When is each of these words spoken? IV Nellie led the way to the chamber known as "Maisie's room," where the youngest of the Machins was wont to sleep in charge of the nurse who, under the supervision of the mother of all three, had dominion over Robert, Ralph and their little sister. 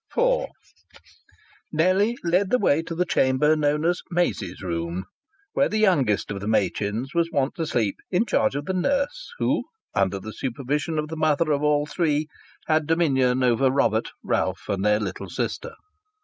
IV 0.17 0.45
Nellie 1.71 2.17
led 2.23 2.49
the 2.49 2.57
way 2.57 2.81
to 2.81 2.95
the 2.95 3.05
chamber 3.05 3.55
known 3.55 3.85
as 3.85 4.01
"Maisie's 4.09 4.59
room," 4.63 5.05
where 5.53 5.69
the 5.69 5.77
youngest 5.77 6.31
of 6.31 6.39
the 6.41 6.47
Machins 6.47 7.13
was 7.13 7.29
wont 7.31 7.53
to 7.57 7.67
sleep 7.67 7.97
in 8.09 8.25
charge 8.25 8.55
of 8.55 8.65
the 8.65 8.73
nurse 8.73 9.31
who, 9.37 9.61
under 9.93 10.17
the 10.19 10.33
supervision 10.33 10.97
of 10.97 11.09
the 11.09 11.17
mother 11.17 11.51
of 11.51 11.61
all 11.61 11.85
three, 11.85 12.25
had 12.65 12.87
dominion 12.87 13.43
over 13.43 13.69
Robert, 13.69 14.09
Ralph 14.23 14.67
and 14.67 14.83
their 14.83 14.99
little 14.99 15.29
sister. 15.29 15.75